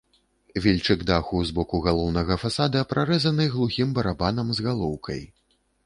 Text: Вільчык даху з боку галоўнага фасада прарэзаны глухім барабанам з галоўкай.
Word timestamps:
Вільчык 0.65 1.03
даху 1.09 1.41
з 1.51 1.55
боку 1.59 1.83
галоўнага 1.89 2.39
фасада 2.47 2.79
прарэзаны 2.95 3.49
глухім 3.55 3.87
барабанам 4.01 4.47
з 4.59 4.71
галоўкай. 4.71 5.21